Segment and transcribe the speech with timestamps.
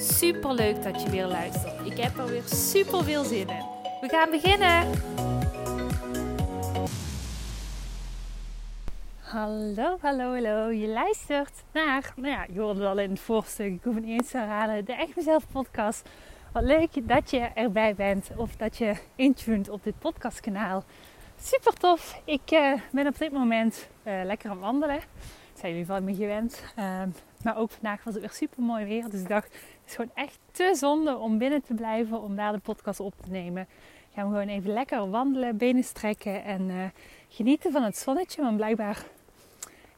[0.00, 1.86] Super leuk dat je weer luistert.
[1.86, 3.64] Ik heb er weer super veel zin in.
[4.00, 4.90] We gaan beginnen.
[9.20, 10.70] Hallo, hallo, hallo.
[10.70, 14.20] Je luistert naar, nou ja, je hoorde al in het voorstuk, ik hoef het niet
[14.20, 16.08] eens te herhalen, de Echt Mezelf podcast.
[16.52, 20.84] Wat leuk dat je erbij bent of dat je intuned op dit podcastkanaal.
[21.40, 22.20] Super tof.
[22.24, 25.00] Ik uh, ben op dit moment uh, lekker aan wandelen.
[25.58, 26.62] Zijn jullie van me gewend.
[26.78, 27.02] Uh,
[27.44, 29.10] maar ook vandaag was het weer super mooi weer.
[29.10, 32.52] Dus ik dacht, het is gewoon echt te zonde om binnen te blijven om daar
[32.52, 33.66] de podcast op te nemen.
[34.14, 36.84] Gaan we gewoon even lekker wandelen, benen strekken en uh,
[37.28, 38.42] genieten van het zonnetje.
[38.42, 39.04] Want blijkbaar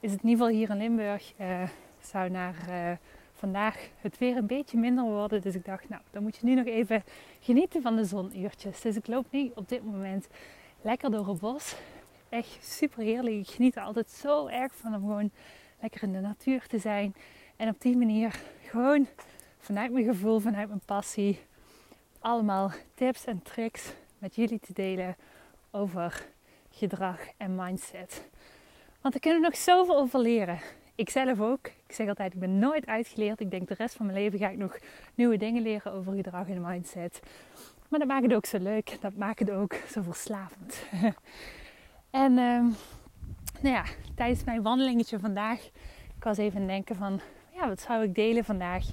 [0.01, 1.33] is het in ieder geval hier in Limburg.
[2.01, 2.55] zou naar
[3.35, 5.41] vandaag het weer een beetje minder worden.
[5.41, 7.05] Dus ik dacht, nou, dan moet je nu nog even
[7.41, 8.81] genieten van de zonuurtjes.
[8.81, 10.29] Dus ik loop nu op dit moment
[10.83, 11.77] lekker door het bos.
[12.31, 13.37] Echt super heerlijk.
[13.37, 15.31] Ik geniet er altijd zo erg van om gewoon
[15.81, 17.15] lekker in de natuur te zijn.
[17.57, 19.07] En op die manier gewoon
[19.59, 21.41] vanuit mijn gevoel, vanuit mijn passie,
[22.19, 25.17] allemaal tips en tricks met jullie te delen
[25.71, 26.27] over
[26.71, 28.29] gedrag en mindset.
[29.01, 30.59] Want daar kunnen nog zoveel over leren.
[30.95, 31.67] Ik zelf ook.
[31.67, 33.41] Ik zeg altijd, ik ben nooit uitgeleerd.
[33.41, 34.79] Ik denk de rest van mijn leven ga ik nog
[35.15, 37.21] nieuwe dingen leren over gedrag en mindset.
[37.89, 38.97] Maar dat maakt het ook zo leuk.
[39.01, 40.83] Dat maakt het ook zo verslavend.
[42.11, 42.77] en um,
[43.61, 45.65] nou ja, tijdens mijn wandelingetje vandaag,
[46.17, 47.21] ik was even denken van,
[47.55, 48.85] ja, wat zou ik delen vandaag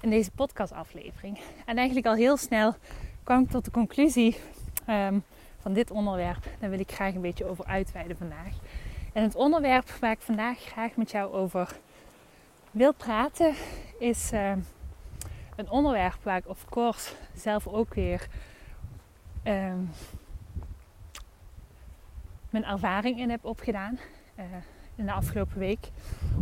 [0.00, 1.38] in deze podcastaflevering?
[1.66, 2.74] En eigenlijk al heel snel
[3.22, 4.36] kwam ik tot de conclusie
[4.88, 5.22] um,
[5.58, 6.44] van dit onderwerp.
[6.58, 8.54] Daar wil ik graag een beetje over uitweiden vandaag.
[9.12, 11.76] En het onderwerp waar ik vandaag graag met jou over
[12.70, 13.54] wil praten
[13.98, 14.52] is uh,
[15.56, 18.28] een onderwerp waar ik of course zelf ook weer
[22.50, 23.98] mijn ervaring in heb opgedaan.
[24.38, 24.44] Uh,
[24.94, 25.88] in de afgelopen week,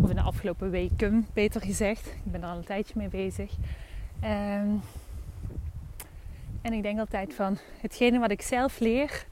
[0.02, 2.06] of in de afgelopen weken beter gezegd.
[2.06, 3.52] Ik ben er al een tijdje mee bezig.
[4.24, 4.80] Um,
[6.62, 9.26] en ik denk altijd van hetgene wat ik zelf leer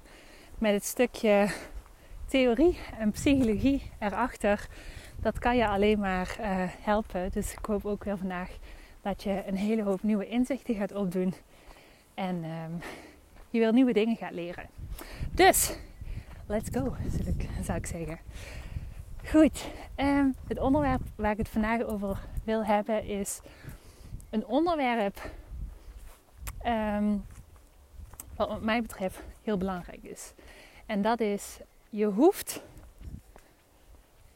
[0.58, 1.48] met het stukje
[2.26, 4.66] theorie en psychologie erachter,
[5.20, 6.46] dat kan je alleen maar uh,
[6.80, 7.30] helpen.
[7.32, 8.50] Dus ik hoop ook weer vandaag
[9.02, 11.34] dat je een hele hoop nieuwe inzichten gaat opdoen.
[12.14, 12.80] En um,
[13.50, 14.66] je weer nieuwe dingen gaat leren.
[15.30, 15.76] Dus,
[16.46, 16.96] let's go,
[17.62, 18.18] zou ik zeggen.
[19.24, 19.64] Goed,
[19.96, 23.40] um, het onderwerp waar ik het vandaag over wil hebben is
[24.30, 25.30] een onderwerp
[26.66, 27.24] um,
[28.36, 30.32] wat wat mij betreft heel belangrijk is.
[30.86, 31.58] En dat is,
[31.90, 32.62] je hoeft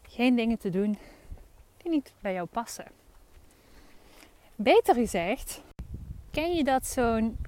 [0.03, 0.99] geen dingen te doen
[1.77, 2.87] die niet bij jou passen.
[4.57, 5.63] Beter gezegd,
[6.31, 7.39] ken je dat zo'n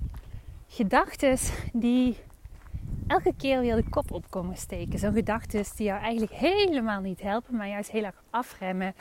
[0.69, 2.17] gedachtes die
[3.07, 4.99] elke keer weer de kop op komen steken.
[4.99, 8.95] Zo'n gedachtes die jou eigenlijk helemaal niet helpen, maar juist heel erg afremmen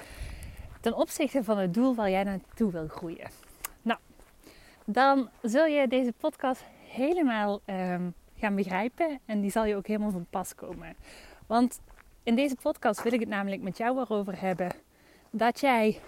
[0.81, 3.29] ten opzichte van het doel waar jij naartoe wil groeien.
[3.81, 3.99] Nou,
[4.85, 10.11] dan zul je deze podcast helemaal um, gaan begrijpen en die zal je ook helemaal
[10.11, 10.95] van pas komen.
[11.47, 11.79] Want
[12.23, 14.71] in deze podcast wil ik het namelijk met jou erover hebben
[15.29, 15.99] dat jij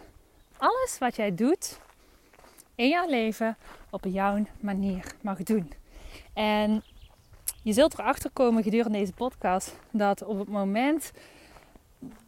[0.57, 1.79] alles wat jij doet
[2.75, 3.57] in jouw leven
[3.89, 5.71] op jouw manier mag doen.
[6.33, 6.83] En
[7.63, 11.11] je zult erachter komen gedurende deze podcast dat op het moment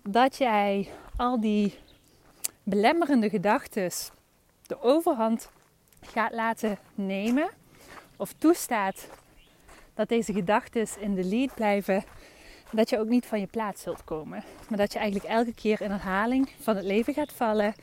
[0.04, 1.80] dat jij al die
[2.64, 3.92] belemmerende gedachten
[4.68, 5.50] de overhand
[6.02, 7.50] gaat laten nemen
[8.18, 9.08] of toestaat
[9.94, 12.04] dat deze gedachten in de lead blijven,
[12.72, 14.44] dat je ook niet van je plaats zult komen.
[14.70, 17.74] Maar dat je eigenlijk elke keer in herhaling van het leven gaat vallen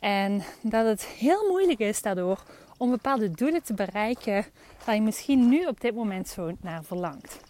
[0.00, 2.42] en dat het heel moeilijk is daardoor
[2.78, 4.44] om bepaalde doelen te bereiken
[4.84, 7.40] waar je misschien nu op dit moment zo naar verlangt.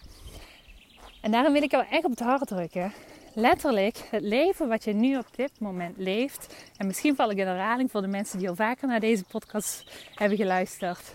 [1.21, 2.93] En daarom wil ik jou echt op het hart drukken.
[3.35, 6.55] Letterlijk, het leven wat je nu op dit moment leeft.
[6.77, 9.85] En misschien val ik in herhaling voor de mensen die al vaker naar deze podcast
[10.15, 11.15] hebben geluisterd.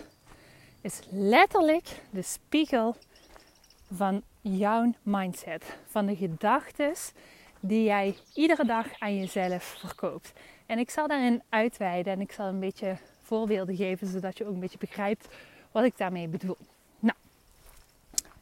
[0.80, 2.96] Is letterlijk de spiegel
[3.92, 5.76] van jouw mindset.
[5.86, 6.94] Van de gedachten
[7.60, 10.32] die jij iedere dag aan jezelf verkoopt.
[10.66, 14.54] En ik zal daarin uitweiden en ik zal een beetje voorbeelden geven, zodat je ook
[14.54, 15.28] een beetje begrijpt
[15.72, 16.56] wat ik daarmee bedoel.
[16.98, 17.16] Nou,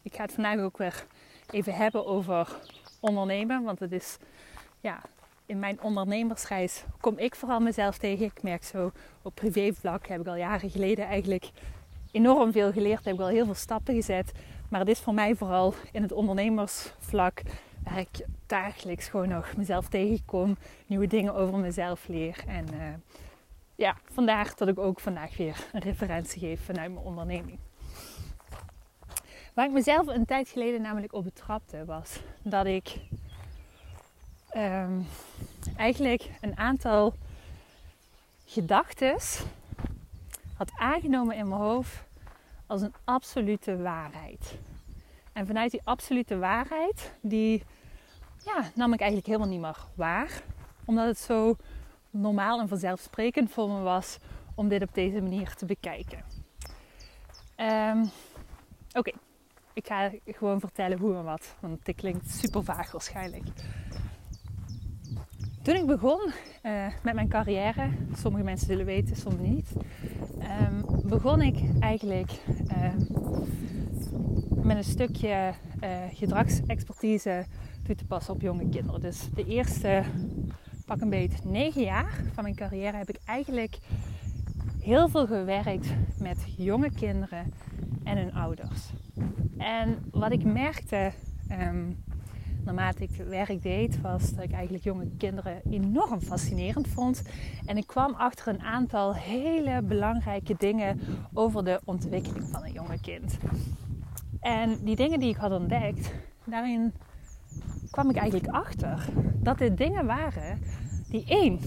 [0.02, 1.06] ik ga het vandaag ook weer
[1.50, 2.56] even hebben over
[3.00, 4.16] ondernemen, want het is
[4.80, 5.00] ja,
[5.46, 8.24] in mijn ondernemersreis kom ik vooral mezelf tegen.
[8.24, 8.92] Ik merk zo
[9.22, 11.50] op privévlak heb ik al jaren geleden eigenlijk
[12.10, 13.04] enorm veel geleerd.
[13.04, 14.32] Heb ik al heel veel stappen gezet.
[14.68, 17.42] Maar het is voor mij vooral in het ondernemersvlak
[17.84, 20.56] waar ik dagelijks gewoon nog mezelf tegenkom.
[20.86, 22.44] Nieuwe dingen over mezelf leer.
[22.46, 22.80] En uh,
[23.82, 27.58] ja, vandaar dat ik ook vandaag weer een referentie geef vanuit mijn onderneming.
[29.54, 32.98] Waar ik mezelf een tijd geleden namelijk op betrapte was dat ik
[34.56, 35.06] um,
[35.76, 37.14] eigenlijk een aantal
[38.44, 39.16] gedachten
[40.56, 42.04] had aangenomen in mijn hoofd
[42.66, 44.58] als een absolute waarheid.
[45.32, 47.62] En vanuit die absolute waarheid, die
[48.44, 50.42] ja, nam ik eigenlijk helemaal niet meer waar.
[50.84, 51.56] Omdat het zo
[52.12, 54.18] normaal en vanzelfsprekend voor me was
[54.54, 56.18] om dit op deze manier te bekijken.
[57.56, 58.10] Um,
[58.94, 59.12] Oké,
[59.72, 63.44] ik ga gewoon vertellen hoe en wat, want dit klinkt super vaag waarschijnlijk.
[65.62, 66.32] Toen ik begon
[66.62, 69.72] uh, met mijn carrière, sommige mensen zullen weten, sommigen niet,
[70.60, 72.32] um, begon ik eigenlijk
[72.82, 73.06] um,
[74.62, 77.46] met een stukje uh, gedragsexpertise
[77.82, 79.00] toe te passen op jonge kinderen.
[79.00, 80.02] Dus de eerste
[80.86, 83.78] pak een beetje negen jaar van mijn carrière heb ik eigenlijk
[84.80, 87.52] heel veel gewerkt met jonge kinderen
[88.04, 88.92] en hun ouders.
[89.58, 91.12] En wat ik merkte
[91.50, 92.04] um,
[92.64, 97.22] naarmate ik werk deed, was dat ik eigenlijk jonge kinderen enorm fascinerend vond.
[97.66, 101.00] En ik kwam achter een aantal hele belangrijke dingen
[101.32, 103.38] over de ontwikkeling van een jonge kind.
[104.40, 106.14] En die dingen die ik had ontdekt,
[106.44, 106.92] daarin
[107.92, 109.04] kwam ik eigenlijk achter
[109.34, 110.60] dat dit dingen waren
[111.08, 111.60] die één,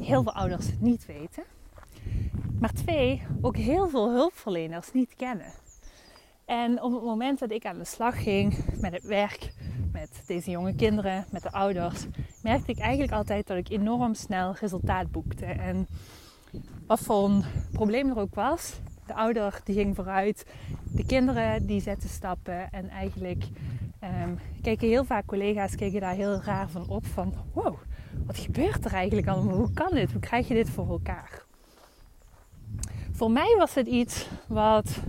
[0.00, 1.42] heel veel ouders niet weten.
[2.60, 5.52] Maar twee, ook heel veel hulpverleners niet kennen.
[6.44, 9.52] En op het moment dat ik aan de slag ging met het werk,
[9.92, 12.06] met deze jonge kinderen, met de ouders,
[12.42, 15.44] merkte ik eigenlijk altijd dat ik enorm snel resultaat boekte.
[15.46, 15.86] En
[16.86, 20.46] wat voor een probleem er ook was, de ouder die ging vooruit,
[20.92, 23.44] de kinderen die zetten stappen en eigenlijk
[24.04, 27.76] um, keken heel vaak collega's keken daar heel raar van op van wow,
[28.26, 29.56] wat gebeurt er eigenlijk allemaal?
[29.56, 30.12] Hoe kan dit?
[30.12, 31.42] Hoe krijg je dit voor elkaar?
[33.12, 35.00] Voor mij was het iets wat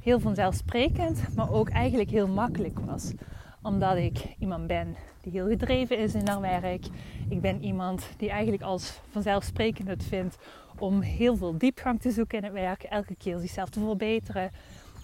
[0.00, 3.12] heel vanzelfsprekend, maar ook eigenlijk heel makkelijk was.
[3.62, 6.86] Omdat ik iemand ben die heel gedreven is in haar werk.
[7.28, 10.38] Ik ben iemand die eigenlijk als vanzelfsprekend het vindt
[10.78, 12.82] om heel veel diepgang te zoeken in het werk.
[12.82, 14.50] Elke keer zichzelf te verbeteren.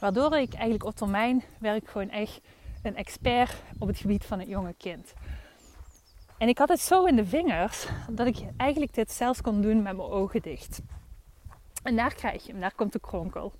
[0.01, 2.41] Waardoor ik eigenlijk op termijn werk gewoon echt
[2.83, 5.15] een expert op het gebied van het jonge kind.
[6.39, 9.83] En ik had het zo in de vingers dat ik eigenlijk dit zelfs kon doen
[9.83, 10.81] met mijn ogen dicht.
[11.83, 13.53] En daar krijg je hem, daar komt de kronkel.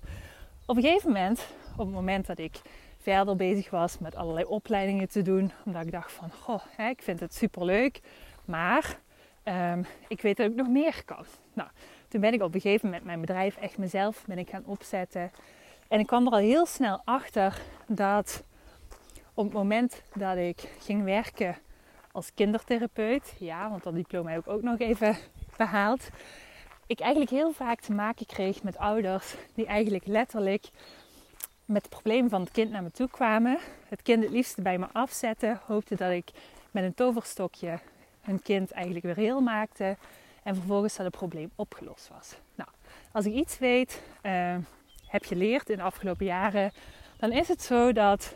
[0.65, 2.61] Op een gegeven moment, op het moment dat ik
[2.97, 7.19] verder bezig was met allerlei opleidingen te doen, omdat ik dacht van, goh, ik vind
[7.19, 8.01] het super leuk,
[8.45, 8.99] maar
[9.43, 11.25] um, ik weet dat ik nog meer kan.
[11.53, 11.69] Nou,
[12.07, 15.31] toen ben ik op een gegeven moment mijn bedrijf echt mezelf ben ik gaan opzetten.
[15.87, 18.43] En ik kwam er al heel snel achter dat
[19.39, 21.57] op het moment dat ik ging werken
[22.11, 25.17] als kindertherapeut, ja, want dat diploma heb ik ook nog even
[25.57, 26.09] behaald,
[26.87, 30.69] ik eigenlijk heel vaak te maken kreeg met ouders die eigenlijk letterlijk
[31.65, 33.57] met het probleem van het kind naar me toe kwamen.
[33.87, 35.59] Het kind het liefst bij me afzetten.
[35.65, 36.29] Hoopte dat ik
[36.71, 37.79] met een toverstokje
[38.21, 39.97] hun kind eigenlijk weer heel maakte.
[40.43, 42.35] En vervolgens dat het probleem opgelost was.
[42.55, 42.69] Nou,
[43.11, 44.55] als ik iets weet, uh,
[45.07, 46.71] heb geleerd in de afgelopen jaren,
[47.17, 48.35] dan is het zo dat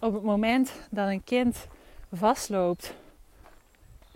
[0.00, 1.66] op het moment dat een kind
[2.12, 2.94] vastloopt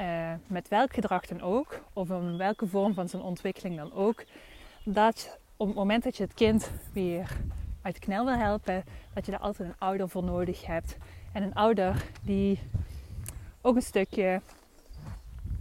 [0.01, 4.25] uh, met welk gedrag dan ook, of in welke vorm van zijn ontwikkeling dan ook,
[4.85, 7.37] dat op het moment dat je het kind weer
[7.83, 10.97] uit de knel wil helpen, dat je daar altijd een ouder voor nodig hebt.
[11.33, 12.59] En een ouder die
[13.61, 14.41] ook een stukje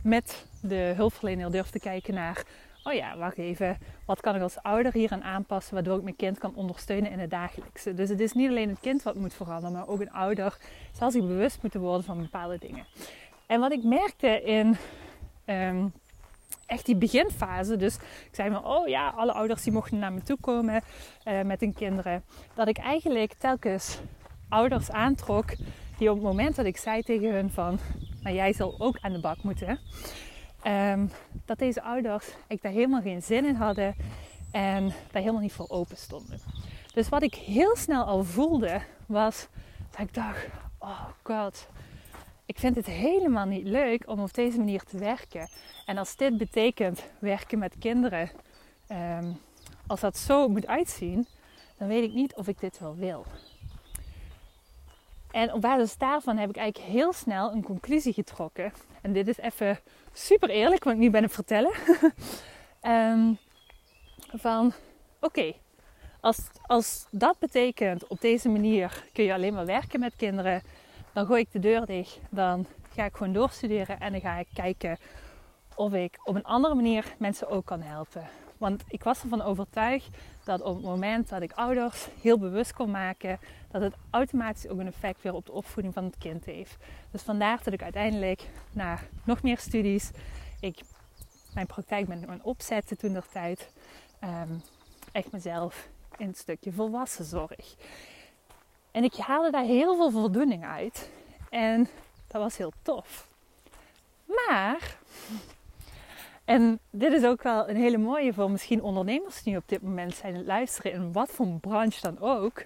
[0.02, 2.44] met de hulpverlener durft te kijken naar,
[2.84, 6.16] oh ja, wacht even, wat kan ik als ouder hier aan aanpassen, waardoor ik mijn
[6.16, 7.94] kind kan ondersteunen in het dagelijkse.
[7.94, 10.58] Dus het is niet alleen het kind wat moet veranderen, maar ook een ouder
[10.92, 12.86] zal zich bewust moeten worden van bepaalde dingen.
[13.48, 14.78] En wat ik merkte in
[15.46, 15.94] um,
[16.66, 20.22] echt die beginfase, dus ik zei me, oh ja, alle ouders die mochten naar me
[20.22, 20.82] toe komen
[21.26, 22.24] uh, met hun kinderen,
[22.54, 24.00] dat ik eigenlijk telkens
[24.50, 25.46] ouders aantrok
[25.98, 27.80] die op het moment dat ik zei tegen hun van,
[28.24, 29.80] maar jij zal ook aan de bak moeten,
[30.68, 31.12] um,
[31.46, 33.96] dat deze ouders ik daar helemaal geen zin in hadden
[34.52, 36.40] en daar helemaal niet voor open stonden.
[36.94, 39.48] Dus wat ik heel snel al voelde was
[39.92, 40.48] dat ik dacht,
[40.80, 41.68] oh god,
[42.46, 45.48] ik vind het helemaal niet leuk om op deze manier te werken.
[45.86, 48.32] En als dit betekent werken met kinderen,
[48.88, 49.32] ehm,
[49.88, 51.28] als dat zo moet uitzien,
[51.78, 53.26] dan weet ik niet of ik dit wel wil.
[55.34, 58.74] En op basis daarvan heb ik eigenlijk heel snel een conclusie getrokken.
[59.02, 59.80] En dit is even
[60.12, 61.72] super eerlijk, want ik nu ben het vertellen.
[62.82, 63.38] um,
[64.46, 64.74] van
[65.20, 65.54] oké,
[66.20, 70.62] als, als dat betekent op deze manier kun je alleen maar werken met kinderen,
[71.14, 72.20] dan gooi ik de deur dicht.
[72.30, 74.98] Dan ga ik gewoon doorstuderen en dan ga ik kijken
[75.76, 78.43] of ik op een andere manier mensen ook kan helpen.
[78.64, 80.10] Want ik was ervan overtuigd
[80.44, 83.40] dat op het moment dat ik ouders heel bewust kon maken,
[83.72, 86.78] dat het automatisch ook een effect weer op de opvoeding van het kind heeft.
[87.12, 90.12] Dus vandaar dat ik uiteindelijk na nog meer studies,
[90.60, 90.80] ik
[91.54, 93.70] mijn praktijk ben gaan opzetten toen der tijd,
[94.24, 94.62] um,
[95.12, 97.76] echt mezelf in het stukje volwassen zorg.
[98.92, 101.10] En ik haalde daar heel veel voldoening uit.
[101.50, 101.88] En
[102.28, 103.28] dat was heel tof.
[104.26, 104.98] Maar
[106.46, 110.16] en dit is ook wel een hele mooie voor misschien ondernemers die op dit moment
[110.16, 112.64] zijn luisteren in wat voor branche dan ook.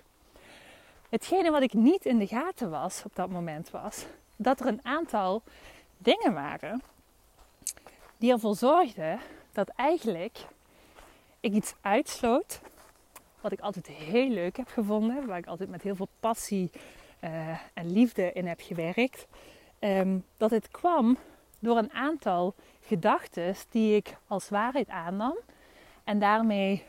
[1.10, 4.06] Hetgene wat ik niet in de gaten was op dat moment was
[4.36, 5.42] dat er een aantal
[5.98, 6.82] dingen waren
[8.18, 9.20] die ervoor zorgden
[9.52, 10.38] dat eigenlijk
[11.40, 12.62] ik iets uitsloot
[13.42, 16.72] wat ik altijd heel leuk heb gevonden, waar ik altijd met heel veel passie
[17.24, 19.28] uh, en liefde in heb gewerkt.
[19.80, 21.18] Um, dat het kwam
[21.60, 25.38] door een aantal gedachten die ik als waarheid aannam
[26.04, 26.84] en daarmee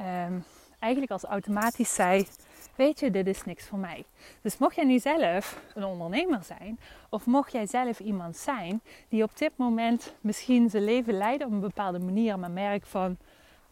[0.00, 0.44] um,
[0.78, 2.26] eigenlijk als automatisch zei:
[2.74, 4.04] Weet je, dit is niks voor mij.
[4.42, 9.22] Dus mocht jij nu zelf een ondernemer zijn, of mocht jij zelf iemand zijn die
[9.22, 13.16] op dit moment misschien zijn leven leidt op een bepaalde manier, maar merkt van: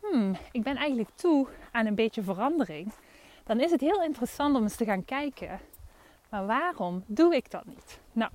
[0.00, 2.92] hmm, ik ben eigenlijk toe aan een beetje verandering,
[3.44, 5.60] dan is het heel interessant om eens te gaan kijken:
[6.28, 8.00] maar waarom doe ik dat niet?
[8.12, 8.30] Nou,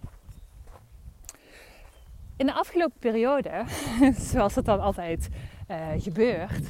[2.41, 3.63] in de afgelopen periode,
[4.31, 5.29] zoals het dan altijd
[5.71, 6.67] uh, gebeurt,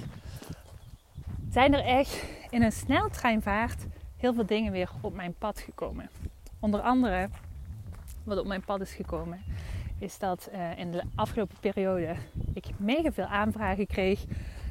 [1.50, 3.86] zijn er echt in een sneltreinvaart
[4.18, 6.10] heel veel dingen weer op mijn pad gekomen.
[6.60, 7.30] Onder andere,
[8.24, 9.42] wat op mijn pad is gekomen,
[10.00, 12.16] is dat uh, in de afgelopen periode
[12.54, 14.24] ik mega veel aanvragen kreeg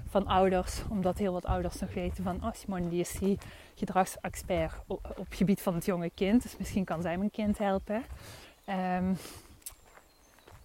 [0.09, 3.39] van ouders, omdat heel wat ouders nog weten van, oh Simone die is die
[3.75, 8.05] gedragsexpert op, het gebied van het jonge kind, dus misschien kan zij mijn kind helpen.
[8.69, 9.17] Um,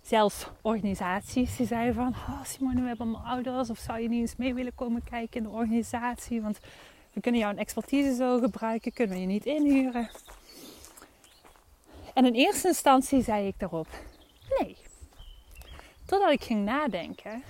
[0.05, 2.07] zelfs organisaties die zeiden van...
[2.07, 3.69] Oh Simone, we hebben allemaal ouders.
[3.69, 6.41] Of zou je niet eens mee willen komen kijken in de organisatie?
[6.41, 6.59] Want
[7.13, 8.93] we kunnen jouw expertise zo gebruiken.
[8.93, 10.09] Kunnen we je niet inhuren?
[12.13, 13.87] En in eerste instantie zei ik daarop
[14.59, 14.77] nee.
[16.05, 17.43] Totdat ik ging nadenken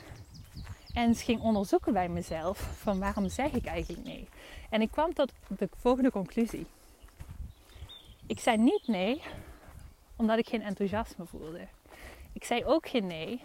[0.94, 4.28] en ging onderzoeken bij mezelf van waarom zeg ik eigenlijk nee.
[4.70, 6.66] En ik kwam tot de volgende conclusie.
[8.28, 9.22] Ik zei niet nee
[10.16, 11.68] omdat ik geen enthousiasme voelde.
[12.36, 13.42] Ik zei ook geen nee,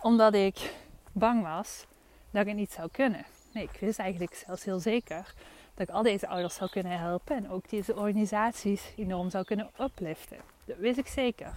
[0.00, 0.74] omdat ik
[1.12, 1.86] bang was
[2.30, 3.24] dat ik het niet zou kunnen.
[3.52, 5.34] Nee, ik wist eigenlijk zelfs heel zeker
[5.74, 9.70] dat ik al deze ouders zou kunnen helpen en ook deze organisaties enorm zou kunnen
[9.80, 10.36] upliften.
[10.64, 11.52] Dat wist ik zeker.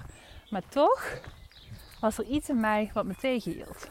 [0.50, 1.22] Maar toch
[2.00, 3.90] was er iets in mij wat me tegenhield.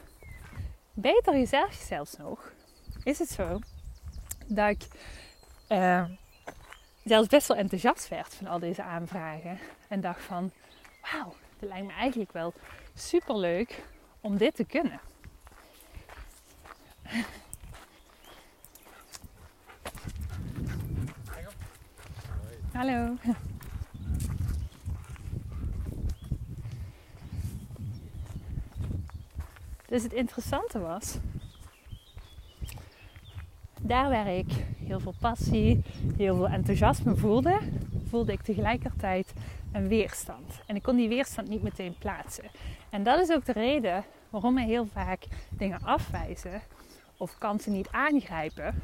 [0.93, 2.53] Beter gezegd zelfs nog,
[3.05, 3.59] is het zo
[4.47, 4.87] dat ik
[5.69, 6.05] uh,
[7.05, 9.59] zelfs best wel enthousiast werd van al deze aanvragen.
[9.89, 10.51] En dacht van,
[11.03, 12.53] wauw, het lijkt me eigenlijk wel
[12.95, 13.85] super leuk
[14.21, 15.01] om dit te kunnen.
[22.73, 23.17] Hallo.
[29.87, 31.19] Dus het interessante was,
[33.81, 34.53] daar waar ik
[34.85, 35.83] heel veel passie,
[36.17, 37.59] heel veel enthousiasme voelde,
[38.09, 39.33] voelde ik tegelijkertijd
[39.73, 40.61] een weerstand.
[40.67, 42.45] En ik kon die weerstand niet meteen plaatsen.
[42.91, 46.63] En dat is ook de reden waarom we heel vaak dingen afwijzen
[47.17, 48.75] of kansen niet aangrijpen.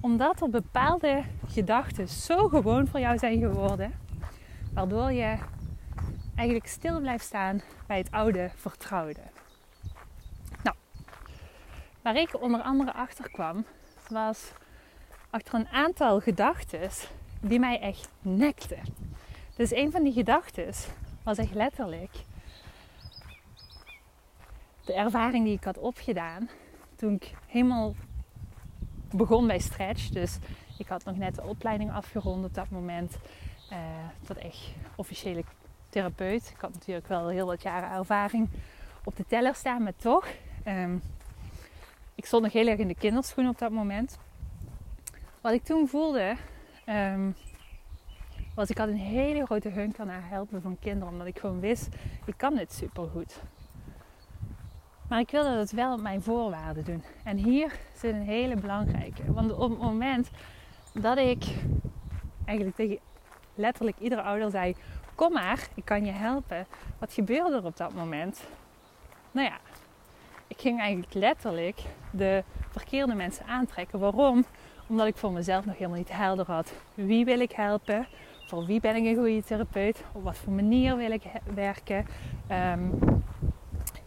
[0.00, 3.92] Omdat er bepaalde gedachten zo gewoon voor jou zijn geworden,
[4.72, 5.36] waardoor je
[6.34, 9.20] eigenlijk stil blijft staan bij het oude vertrouwde.
[10.62, 10.76] Nou,
[12.02, 13.64] waar ik onder andere achter kwam,
[14.08, 14.52] was
[15.30, 16.90] achter een aantal gedachten
[17.40, 18.80] die mij echt nekten.
[19.56, 20.72] Dus een van die gedachten
[21.22, 22.10] was echt letterlijk
[24.84, 26.48] de ervaring die ik had opgedaan
[26.96, 27.94] toen ik helemaal
[29.10, 30.08] begon bij Stretch.
[30.08, 30.38] Dus
[30.78, 33.16] ik had nog net de opleiding afgerond op dat moment.
[33.72, 33.78] Uh,
[34.26, 35.44] tot echt officiële
[35.88, 36.50] therapeut.
[36.54, 38.48] Ik had natuurlijk wel heel wat jaren ervaring
[39.04, 40.26] op de teller staan, maar toch.
[40.66, 41.02] Um,
[42.14, 44.18] ik stond nog heel erg in de kinderschoen op dat moment.
[45.40, 46.36] Wat ik toen voelde,
[46.86, 47.34] um,
[48.54, 51.12] was ik had een hele grote hunk naar helpen van kinderen.
[51.12, 51.88] Omdat ik gewoon wist,
[52.24, 53.40] ik kan dit supergoed.
[55.08, 57.04] Maar ik wilde het wel op mijn voorwaarden doen.
[57.24, 59.32] En hier zit een hele belangrijke.
[59.32, 60.30] Want op het moment
[60.92, 61.44] dat ik
[62.44, 62.98] eigenlijk tegen
[63.54, 64.76] letterlijk iedere ouder zei:
[65.14, 66.66] Kom maar, ik kan je helpen.
[66.98, 68.40] Wat gebeurde er op dat moment?
[69.30, 69.58] Nou ja,
[70.46, 71.80] ik ging eigenlijk letterlijk
[72.10, 73.98] de verkeerde mensen aantrekken.
[73.98, 74.44] Waarom?
[74.86, 76.72] Omdat ik voor mezelf nog helemaal niet helder had.
[76.94, 78.06] Wie wil ik helpen?
[78.52, 80.04] Voor wie ben ik een goede therapeut?
[80.12, 81.22] Op wat voor manier wil ik
[81.54, 82.06] werken?
[82.46, 82.80] Ehm,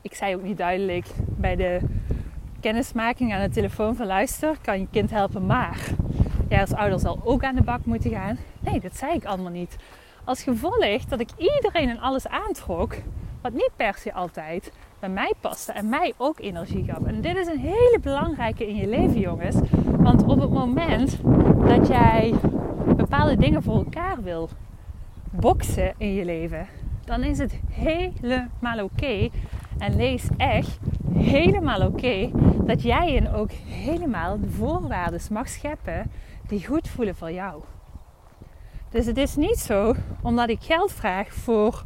[0.01, 1.79] ik zei ook niet duidelijk bij de
[2.59, 5.89] kennismaking aan de telefoon van luister, kan je kind helpen, maar
[6.49, 8.37] jij als ouder zal ook aan de bak moeten gaan.
[8.59, 9.75] Nee, dat zei ik allemaal niet.
[10.23, 12.95] Als gevolg dat ik iedereen en alles aantrok,
[13.45, 17.03] wat niet per se altijd bij mij paste en mij ook energie gaf.
[17.03, 19.55] En dit is een hele belangrijke in je leven, jongens.
[19.85, 21.17] Want op het moment
[21.67, 22.33] dat jij
[22.95, 24.49] bepaalde dingen voor elkaar wil
[25.31, 26.67] boksen in je leven,
[27.03, 29.29] dan is het helemaal oké.
[29.77, 30.79] En lees echt
[31.13, 32.29] helemaal oké
[32.65, 36.11] dat jij en ook helemaal de voorwaarden mag scheppen
[36.47, 37.63] die goed voelen voor jou.
[38.89, 41.83] Dus het is niet zo, omdat ik geld vraag voor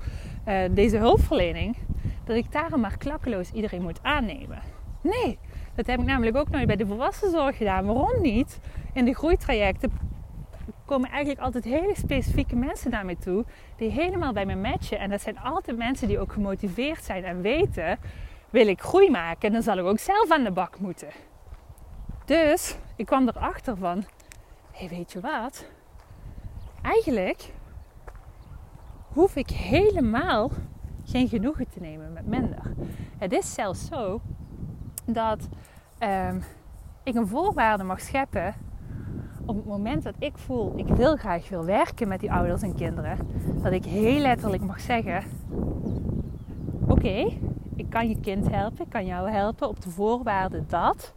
[0.50, 1.78] uh, deze hulpverlening,
[2.24, 4.62] dat ik daarom maar klakkeloos iedereen moet aannemen.
[5.02, 5.40] Nee,
[5.76, 7.86] dat heb ik namelijk ook nooit bij de volwassenzorg gedaan.
[7.86, 8.60] Waarom niet?
[8.94, 9.92] In de groeitrajecten
[10.86, 13.46] komen eigenlijk altijd hele specifieke mensen naar mij toe
[13.78, 15.00] die helemaal bij me matchen.
[15.00, 18.00] En dat zijn altijd mensen die ook gemotiveerd zijn en weten:
[18.50, 21.10] wil ik groei maken, dan zal ik ook zelf aan de bak moeten.
[22.26, 23.98] Dus ik kwam erachter van:
[24.72, 25.66] hé, hey, weet je wat?
[26.82, 27.50] Eigenlijk
[29.20, 30.52] hoef ik helemaal
[31.06, 32.74] geen genoegen te nemen met minder.
[33.18, 34.22] Het is zelfs zo
[35.06, 35.48] dat
[36.30, 36.44] um,
[37.04, 38.54] ik een voorwaarde mag scheppen
[39.46, 42.76] op het moment dat ik voel, ik wil graag wil werken met die ouders en
[42.76, 43.18] kinderen,
[43.62, 45.24] dat ik heel letterlijk mag zeggen:
[46.88, 47.38] Oké,
[47.76, 51.14] ik kan je kind helpen, ik kan jou helpen op de voorwaarde dat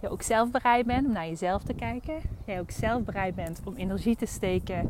[0.00, 2.14] je ook zelf bereid bent om naar jezelf te kijken,
[2.44, 4.88] jij ook zelf bereid bent om energie te steken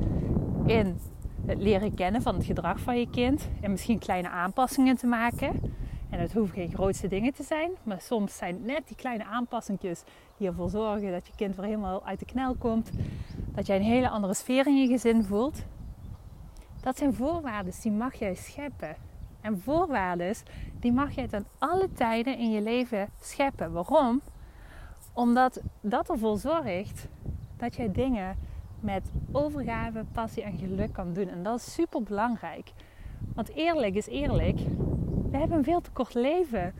[0.64, 0.98] in
[1.46, 5.74] het leren kennen van het gedrag van je kind en misschien kleine aanpassingen te maken.
[6.10, 10.02] En het hoeven geen grootste dingen te zijn, maar soms zijn net die kleine aanpassingjes
[10.36, 12.90] die ervoor zorgen dat je kind weer helemaal uit de knel komt,
[13.36, 15.64] dat jij een hele andere sfeer in je gezin voelt.
[16.80, 18.96] Dat zijn voorwaarden die mag jij scheppen.
[19.40, 20.34] En voorwaarden
[20.80, 23.72] die mag jij ten alle tijden in je leven scheppen.
[23.72, 24.20] Waarom?
[25.12, 27.08] Omdat dat ervoor zorgt
[27.56, 28.36] dat jij dingen
[28.86, 31.28] met overgave, passie en geluk kan doen.
[31.28, 32.72] En dat is super belangrijk.
[33.34, 34.58] Want eerlijk is eerlijk,
[35.30, 36.74] we hebben een veel te kort leven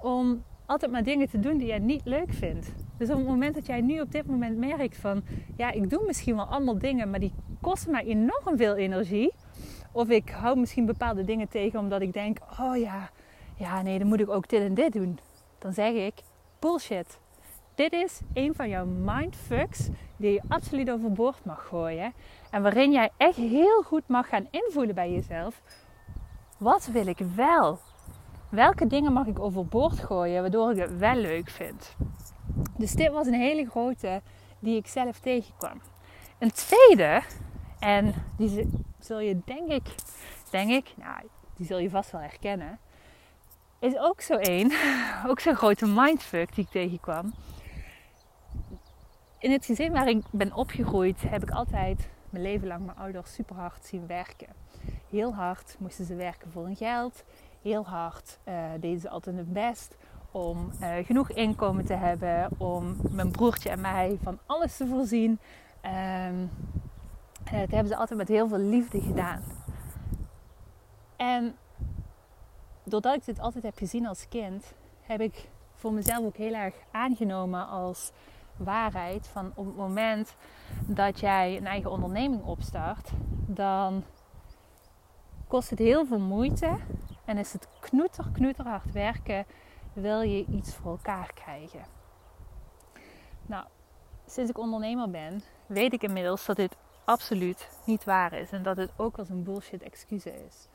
[0.00, 2.72] om altijd maar dingen te doen die jij niet leuk vindt.
[2.96, 5.22] Dus op het moment dat jij nu op dit moment merkt van,
[5.56, 9.32] ja, ik doe misschien wel allemaal dingen, maar die kosten mij enorm veel energie.
[9.92, 13.10] Of ik hou misschien bepaalde dingen tegen omdat ik denk, oh ja,
[13.56, 15.18] ja, nee, dan moet ik ook dit en dit doen.
[15.58, 16.14] Dan zeg ik,
[16.58, 17.18] bullshit.
[17.74, 22.12] Dit is een van jouw mindfucks die je absoluut overboord mag gooien.
[22.50, 25.62] En waarin jij echt heel goed mag gaan invoelen bij jezelf.
[26.58, 27.78] Wat wil ik wel?
[28.48, 31.96] Welke dingen mag ik overboord gooien waardoor ik het wel leuk vind?
[32.78, 34.22] Dus dit was een hele grote
[34.58, 35.80] die ik zelf tegenkwam.
[36.38, 37.22] Een tweede,
[37.78, 39.94] en die zul je denk ik,
[40.50, 41.20] denk ik, nou,
[41.56, 42.78] die zul je vast wel herkennen,
[43.78, 44.72] is ook zo één,
[45.28, 47.32] ook zo'n grote mindfuck die ik tegenkwam.
[49.42, 53.34] In het gezin waar ik ben opgegroeid, heb ik altijd mijn leven lang mijn ouders
[53.34, 54.48] super hard zien werken.
[55.10, 57.24] Heel hard moesten ze werken voor hun geld.
[57.62, 59.96] Heel hard uh, deden ze altijd hun best
[60.30, 65.38] om uh, genoeg inkomen te hebben, om mijn broertje en mij van alles te voorzien.
[66.30, 66.50] Um,
[67.44, 69.42] dat hebben ze altijd met heel veel liefde gedaan.
[71.16, 71.56] En
[72.84, 76.74] doordat ik dit altijd heb gezien als kind, heb ik voor mezelf ook heel erg
[76.90, 78.12] aangenomen als
[78.56, 80.34] waarheid van op het moment
[80.86, 83.10] dat jij een eigen onderneming opstart,
[83.46, 84.04] dan
[85.48, 86.76] kost het heel veel moeite
[87.24, 89.46] en is het knoeter, knoeter hard werken,
[89.92, 91.84] wil je iets voor elkaar krijgen.
[93.46, 93.64] Nou,
[94.26, 98.76] sinds ik ondernemer ben, weet ik inmiddels dat dit absoluut niet waar is en dat
[98.76, 100.68] het ook als een bullshit excuus is.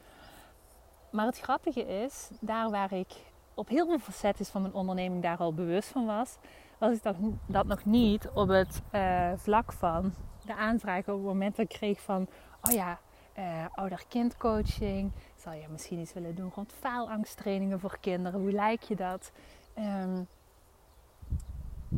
[1.12, 3.08] Maar het grappige is, daar waar ik
[3.54, 6.38] op heel veel facetten van mijn onderneming daar al bewust van was,
[6.78, 10.14] was ik dat, dat nog niet op het uh, vlak van
[10.46, 12.28] de aanvraag op het moment dat ik kreeg van,
[12.62, 13.00] oh ja,
[13.38, 15.12] uh, ouder-kindcoaching.
[15.36, 18.40] Zal je misschien iets willen doen rond faalangsttrainingen voor kinderen?
[18.40, 19.32] Hoe lijkt je dat?
[19.78, 20.28] Um,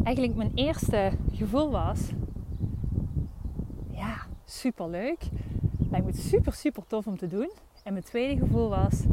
[0.04, 2.10] eigenlijk mijn eerste gevoel was,
[3.90, 4.16] ja,
[4.46, 5.30] super leuk.
[5.90, 7.52] Lijkt me super, super tof om te doen.
[7.84, 9.04] En mijn tweede gevoel was,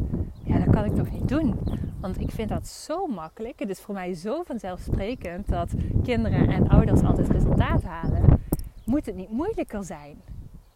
[0.77, 1.59] kan ik toch niet doen.
[2.01, 3.59] Want ik vind dat zo makkelijk.
[3.59, 8.43] Het is voor mij zo vanzelfsprekend dat kinderen en ouders altijd resultaat halen.
[8.85, 10.23] moet het niet moeilijker zijn?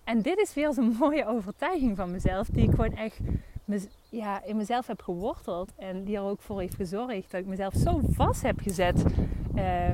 [0.05, 3.19] En dit is weer zo'n mooie overtuiging van mezelf, die ik gewoon echt
[4.11, 5.73] ja, in mezelf heb geworteld.
[5.77, 9.05] En die er ook voor heeft gezorgd dat ik mezelf zo vast heb gezet.
[9.55, 9.91] Uh,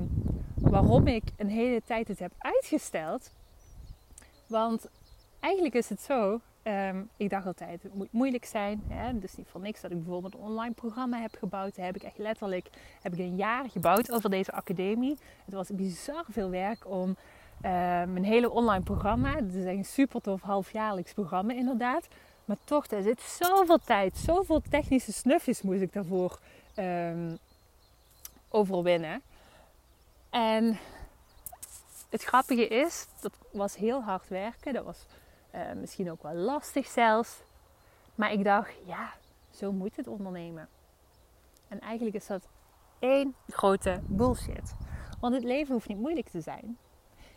[0.54, 3.32] waarom ik een hele tijd het heb uitgesteld.
[4.46, 4.88] Want
[5.40, 6.40] eigenlijk is het zo.
[6.66, 8.82] Ehm, ik dacht altijd, het moet moeilijk zijn.
[8.88, 9.18] Hè?
[9.18, 11.76] Dus niet voor niks dat ik bijvoorbeeld een online programma heb gebouwd.
[11.76, 12.68] Dat heb ik echt letterlijk
[13.02, 15.18] heb ik een jaar gebouwd over deze academie.
[15.44, 17.16] Het was bizar veel werk om uh,
[18.04, 19.34] mijn hele online programma.
[19.34, 22.08] Het is een super tof halfjaarlijks programma inderdaad.
[22.44, 26.38] Maar toch, er zit zoveel tijd, zoveel technische snufjes moest ik daarvoor
[26.76, 27.38] um,
[28.48, 29.22] overwinnen.
[30.30, 30.78] En
[32.10, 34.72] het grappige is, dat was heel hard werken.
[34.72, 35.06] Dat was
[35.56, 37.42] uh, misschien ook wel lastig zelfs.
[38.14, 39.12] Maar ik dacht, ja,
[39.50, 40.68] zo moet het ondernemen.
[41.68, 42.48] En eigenlijk is dat
[42.98, 44.74] één grote bullshit.
[45.20, 46.78] Want het leven hoeft niet moeilijk te zijn.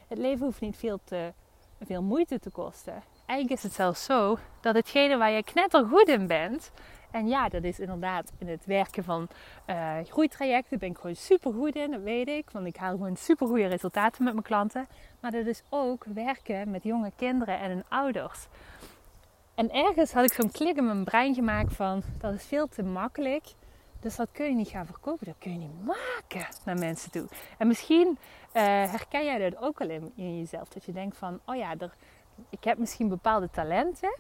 [0.08, 1.34] Het leven hoeft niet veel, te,
[1.82, 3.03] veel moeite te kosten.
[3.25, 6.71] Eigenlijk is het zelfs zo dat hetgene waar je knettergoed in bent,
[7.11, 9.27] en ja, dat is inderdaad in het werken van
[9.69, 10.79] uh, groeitrajecten.
[10.79, 12.49] ben ik gewoon super goed in, dat weet ik.
[12.49, 14.87] Want ik haal gewoon super goede resultaten met mijn klanten.
[15.19, 18.47] Maar dat is ook werken met jonge kinderen en hun ouders.
[19.55, 22.03] En ergens had ik zo'n klik in mijn brein gemaakt van...
[22.17, 23.43] dat is veel te makkelijk.
[23.99, 25.25] Dus dat kun je niet gaan verkopen.
[25.25, 27.27] Dat kun je niet maken naar mensen toe.
[27.57, 30.69] En misschien uh, herken jij dat ook al in, jezelf.
[30.69, 31.75] Dat je denkt van, oh ja,
[32.49, 34.17] ik heb misschien bepaalde talenten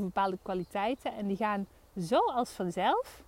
[0.00, 1.66] bepaalde kwaliteiten en die gaan
[2.00, 3.22] zo als vanzelf.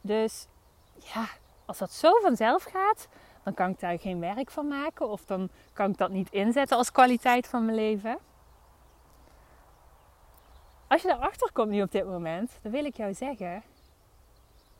[0.00, 0.46] Dus
[0.94, 1.28] ja,
[1.64, 3.08] als dat zo vanzelf gaat,
[3.42, 6.76] dan kan ik daar geen werk van maken of dan kan ik dat niet inzetten
[6.76, 8.18] als kwaliteit van mijn leven.
[10.86, 13.62] Als je daarachter komt nu op dit moment, dan wil ik jou zeggen,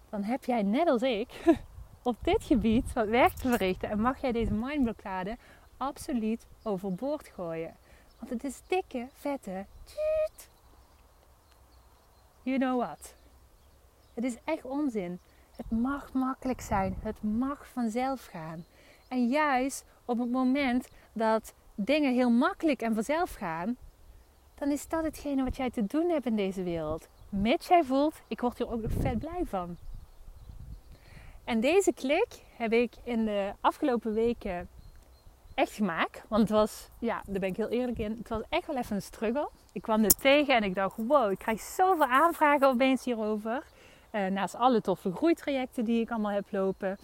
[0.08, 1.28] dan heb jij net als ik
[2.02, 5.36] op dit gebied wat werk te verrichten en mag jij deze mindblokkade
[5.76, 7.76] absoluut overboord gooien.
[8.18, 9.66] Want het is dikke, vette
[12.48, 13.14] you know what.
[14.14, 15.20] Het is echt onzin.
[15.56, 16.96] Het mag makkelijk zijn.
[17.02, 18.64] Het mag vanzelf gaan.
[19.08, 23.76] En juist op het moment dat dingen heel makkelijk en vanzelf gaan,
[24.54, 27.08] dan is dat hetgene wat jij te doen hebt in deze wereld.
[27.28, 29.76] Mits jij voelt, ik word hier ook nog vet blij van.
[31.44, 34.68] En deze klik heb ik in de afgelopen weken
[35.54, 36.24] echt gemaakt.
[36.28, 38.96] Want het was, ja, daar ben ik heel eerlijk in, het was echt wel even
[38.96, 39.50] een struggle.
[39.78, 43.62] Ik kwam dit tegen en ik dacht, wow, ik krijg zoveel aanvragen opeens hierover.
[44.12, 46.98] Uh, naast alle toffe groeitrajecten die ik allemaal heb lopen.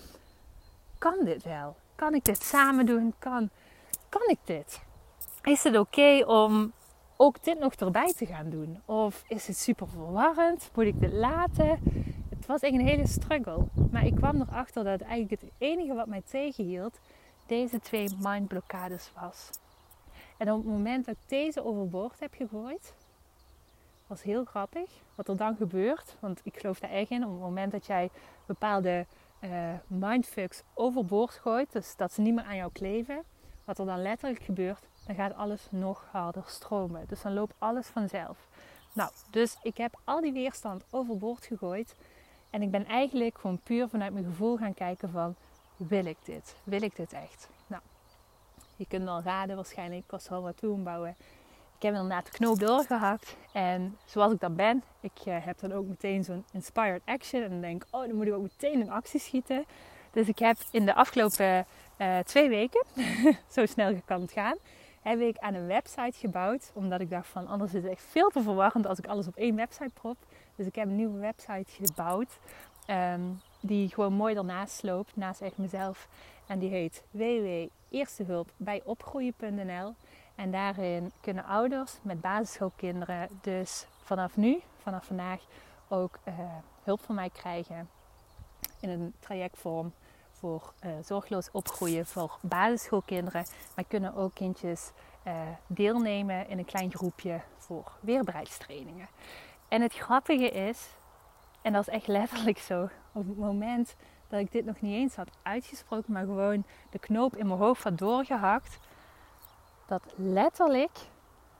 [0.99, 1.77] Kan dit wel?
[1.95, 3.15] Kan ik dit samen doen?
[3.19, 3.51] Kan,
[4.09, 4.83] kan ik dit?
[5.43, 6.73] Is het oké om
[7.17, 8.83] ook dit nog erbij te gaan doen?
[8.85, 10.71] Of is het super verwarrend?
[10.75, 11.69] Moet ik dit laten?
[12.29, 13.67] Het was echt een hele struggle.
[13.91, 16.99] Maar ik kwam erachter dat eigenlijk het enige wat mij tegenhield
[17.47, 19.51] deze twee mindblokkades was.
[20.37, 22.95] En op het moment dat ik deze overboord heb gegooid,
[24.07, 26.17] was heel grappig wat er dan gebeurt.
[26.21, 27.25] Want ik geloof daar echt in.
[27.25, 28.11] Op het moment dat jij
[28.47, 29.07] bepaalde
[29.41, 29.51] uh,
[29.87, 33.23] mindfucks overboord gooit, dus dat ze niet meer aan jou kleven,
[33.65, 37.05] wat er dan letterlijk gebeurt, dan gaat alles nog harder stromen.
[37.09, 38.49] Dus dan loopt alles vanzelf.
[38.93, 41.95] Nou, dus ik heb al die weerstand overboord gegooid.
[42.51, 45.35] En ik ben eigenlijk gewoon puur vanuit mijn gevoel gaan kijken van
[45.77, 46.55] wil ik dit?
[46.65, 47.49] Wil ik dit echt?
[48.77, 51.17] Je kunt wel raden waarschijnlijk, ik was al wat toe bouwen.
[51.77, 53.37] Ik heb inderdaad de knoop doorgehakt.
[53.53, 57.43] En zoals ik dan ben, ik uh, heb dan ook meteen zo'n inspired action.
[57.43, 59.65] En dan denk oh, dan moet ik ook meteen in actie schieten.
[60.11, 61.67] Dus ik heb in de afgelopen
[61.99, 62.85] uh, twee weken,
[63.55, 64.57] zo snel kan het gaan,
[65.03, 66.71] heb ik aan een website gebouwd.
[66.75, 69.37] Omdat ik dacht van, anders is het echt veel te verwarrend als ik alles op
[69.37, 70.17] één website prop.
[70.57, 72.39] Dus ik heb een nieuwe website gebouwd.
[72.91, 76.09] Um, die gewoon mooi ernaast loopt, naast echt mezelf.
[76.47, 79.95] En die heet www.eerstehulpbijopgroeien.nl.
[80.35, 85.41] En daarin kunnen ouders met basisschoolkinderen dus vanaf nu, vanaf vandaag,
[85.89, 86.35] ook uh,
[86.83, 87.89] hulp van mij krijgen
[88.81, 89.93] in een trajectvorm
[90.31, 93.47] voor uh, zorgloos opgroeien voor basisschoolkinderen.
[93.75, 94.91] Maar kunnen ook kindjes
[95.27, 99.09] uh, deelnemen in een klein groepje voor weerbaarheidstrainingen.
[99.69, 100.89] En het grappige is,
[101.63, 102.89] en dat is echt letterlijk zo.
[103.13, 103.97] Op het moment
[104.29, 107.85] dat ik dit nog niet eens had uitgesproken, maar gewoon de knoop in mijn hoofd
[107.85, 108.79] had doorgehakt,
[109.87, 110.99] dat letterlijk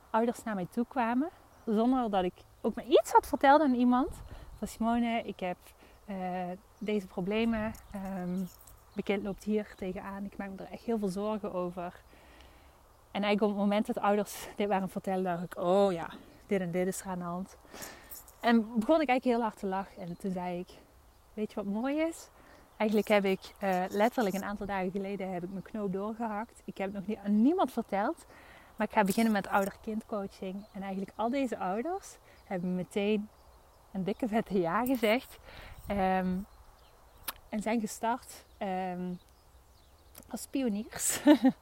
[0.09, 1.29] ouders naar mij toe kwamen,
[1.65, 4.09] zonder dat ik ook maar iets had verteld aan iemand.
[4.57, 5.57] Van Simone, ik heb
[6.05, 6.17] uh,
[6.79, 7.73] deze problemen.
[8.21, 8.47] Um,
[8.93, 10.25] bekend loopt hier tegenaan.
[10.25, 12.01] Ik maak me er echt heel veel zorgen over.
[13.11, 16.09] En eigenlijk op het moment dat ouders dit waren vertellen, dacht ik, oh ja,
[16.47, 17.57] dit en dit is er aan de hand.
[18.39, 20.01] En begon ik eigenlijk heel hard te lachen.
[20.01, 20.67] En toen zei ik,
[21.33, 22.29] weet je wat mooi is?
[22.77, 26.61] Eigenlijk heb ik uh, letterlijk een aantal dagen geleden heb ik mijn knoop doorgehakt.
[26.65, 28.25] Ik heb nog niet aan niemand verteld.
[28.75, 30.65] Maar ik ga beginnen met ouder-kindcoaching.
[30.71, 33.29] En eigenlijk al deze ouders hebben meteen
[33.91, 35.37] een dikke vette ja gezegd.
[35.87, 36.37] Ehm,
[37.49, 39.13] en zijn gestart ehm,
[40.29, 41.19] als pioniers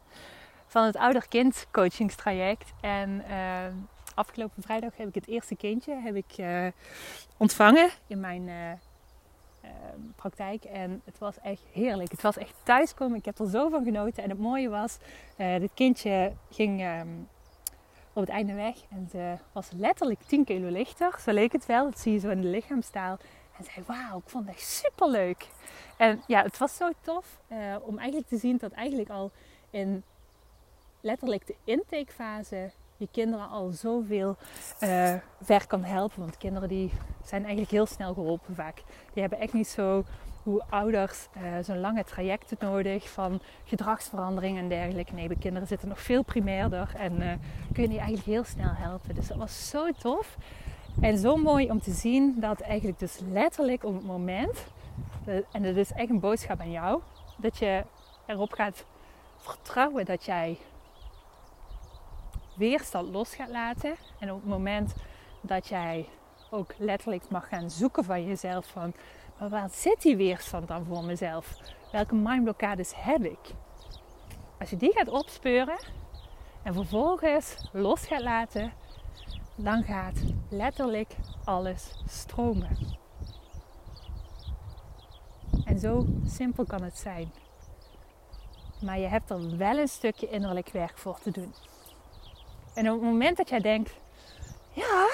[0.73, 2.73] van het ouder-kind coachingstraject.
[2.81, 3.73] En ehm,
[4.15, 6.67] afgelopen vrijdag heb ik het eerste kindje heb ik, uh,
[7.37, 8.71] ontvangen in mijn uh,
[10.15, 10.63] praktijk.
[10.63, 12.11] En het was echt heerlijk.
[12.11, 13.17] Het was echt thuiskomen.
[13.17, 14.23] Ik heb er zo van genoten.
[14.23, 14.97] En het mooie was,
[15.37, 17.27] uh, dit kindje ging um,
[18.13, 18.75] op het einde weg.
[18.89, 21.19] En ze was letterlijk 10 kilo lichter.
[21.19, 21.83] Zo leek het wel.
[21.83, 23.17] Dat zie je zo in de lichaamstaal.
[23.57, 25.47] En zei, wauw, ik vond het echt super leuk.
[25.97, 27.39] En ja, het was zo tof
[27.81, 29.31] om eigenlijk te zien dat eigenlijk al
[29.69, 30.03] in
[31.01, 32.71] letterlijk de intakefase
[33.11, 34.35] kinderen al zoveel
[34.83, 36.19] uh, ver kan helpen.
[36.19, 36.91] Want kinderen die
[37.23, 38.83] zijn eigenlijk heel snel geholpen vaak.
[39.13, 40.03] Die hebben echt niet zo
[40.43, 45.13] hoe ouders uh, zo'n lange trajecten nodig van gedragsverandering en dergelijke.
[45.13, 47.31] Nee, de kinderen zitten nog veel primairder en uh,
[47.73, 49.15] kun je die eigenlijk heel snel helpen.
[49.15, 50.37] Dus dat was zo tof.
[51.01, 54.65] En zo mooi om te zien dat eigenlijk dus letterlijk op het moment,
[55.51, 57.01] en dat is echt een boodschap aan jou,
[57.37, 57.83] dat je
[58.25, 58.85] erop gaat
[59.37, 60.57] vertrouwen dat jij
[62.55, 63.95] weerstand los gaat laten.
[64.19, 64.93] En op het moment
[65.41, 66.09] dat jij
[66.49, 68.93] ook letterlijk mag gaan zoeken van jezelf van...
[69.39, 71.57] Maar waar zit die weerstand dan voor mezelf?
[71.91, 73.39] Welke mindblokkades heb ik?
[74.59, 75.77] Als je die gaat opspeuren
[76.63, 78.73] en vervolgens los gaat laten,
[79.55, 82.77] dan gaat letterlijk alles stromen.
[85.65, 87.31] En zo simpel kan het zijn.
[88.81, 91.53] Maar je hebt er wel een stukje innerlijk werk voor te doen.
[92.73, 93.93] En op het moment dat jij denkt,
[94.73, 95.09] ja,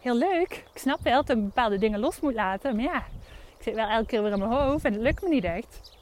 [0.00, 0.64] heel leuk.
[0.72, 2.76] Ik snap wel dat ik bepaalde dingen los moet laten.
[2.76, 3.04] Maar ja,
[3.58, 5.98] ik zit wel elke keer weer in mijn hoofd en het lukt me niet echt.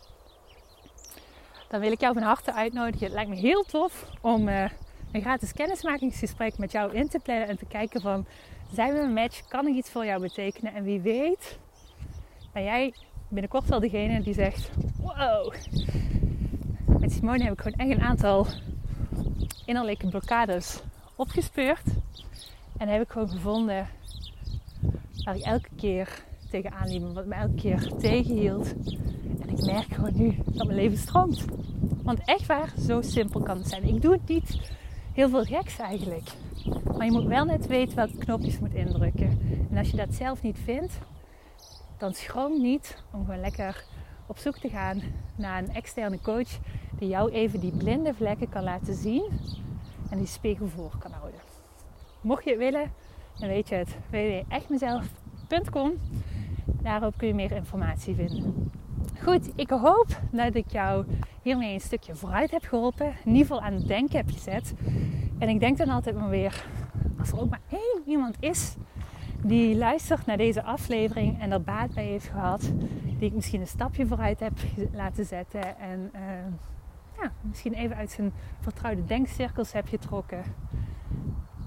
[1.69, 3.07] Dan wil ik jou van harte uitnodigen.
[3.07, 4.65] Het lijkt me heel tof om uh,
[5.13, 7.49] een gratis kennismakingsgesprek met jou in te plannen.
[7.49, 8.27] En te kijken van,
[8.73, 9.49] zijn we een match?
[9.49, 10.75] Kan ik iets voor jou betekenen?
[10.75, 11.59] En wie weet,
[12.53, 12.95] ben jij
[13.29, 15.55] binnenkort wel degene die zegt, wow.
[16.99, 18.47] Met Simone heb ik gewoon echt een aantal
[19.69, 20.81] innerlijke blokkades
[21.17, 21.85] opgespeurd.
[22.77, 23.89] En heb ik gewoon gevonden
[25.25, 27.15] waar ik elke keer tegenaan liep.
[27.15, 28.75] Wat me elke keer tegenhield.
[29.41, 31.45] En ik merk gewoon nu dat mijn leven stroomt.
[32.03, 33.85] Want echt waar, zo simpel kan het zijn.
[33.85, 34.59] Ik doe het niet
[35.13, 36.29] heel veel geks eigenlijk.
[36.97, 39.39] Maar je moet wel net weten welke knopjes je moet indrukken.
[39.71, 40.99] En als je dat zelf niet vindt,
[41.99, 43.85] dan schroom niet om gewoon lekker
[44.29, 45.03] op zoek te gaan
[45.37, 46.59] naar een externe coach
[46.99, 49.25] die jou even die blinde vlekken kan laten zien
[50.11, 51.41] en die spiegel voor kan houden.
[52.21, 52.93] Mocht je het willen,
[53.39, 55.93] dan weet je het www.echtmezelf.com.
[56.65, 58.71] Daarop kun je meer informatie vinden.
[59.23, 61.07] Goed, ik hoop dat ik jou
[61.43, 63.07] hiermee een stukje vooruit heb geholpen.
[63.07, 64.75] In ieder geval aan het denken heb gezet.
[65.39, 66.65] En ik denk dan altijd maar weer,
[67.19, 68.77] als er ook maar één iemand is
[69.49, 72.73] die luistert naar deze aflevering en er baat bij heeft gehad,
[73.19, 74.53] die ik misschien een stapje vooruit heb
[74.93, 76.21] laten zetten en uh,
[77.23, 80.43] ja, misschien even uit zijn vertrouwde denkcirkels heb getrokken.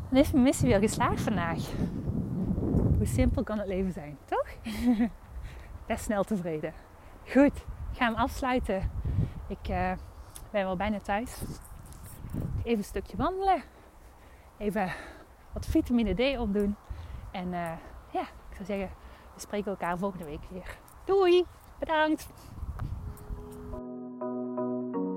[0.09, 1.59] Dan is mijn missie weer geslaagd vandaag.
[2.97, 4.47] Hoe simpel kan het leven zijn, toch?
[5.87, 6.73] Best snel tevreden.
[7.23, 7.57] Goed,
[7.91, 8.91] ik ga hem afsluiten.
[9.47, 9.91] Ik uh,
[10.51, 11.41] ben wel bijna thuis.
[12.63, 13.63] Even een stukje wandelen.
[14.57, 14.91] Even
[15.53, 16.75] wat vitamine D opdoen.
[17.31, 17.71] En uh,
[18.11, 18.89] ja, ik zou zeggen,
[19.33, 20.77] we spreken elkaar volgende week weer.
[21.05, 21.45] Doei,
[21.79, 22.27] bedankt.